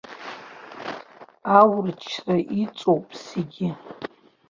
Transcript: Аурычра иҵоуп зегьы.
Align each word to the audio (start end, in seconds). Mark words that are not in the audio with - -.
Аурычра 1.57 2.35
иҵоуп 2.63 3.07
зегьы. 3.25 3.69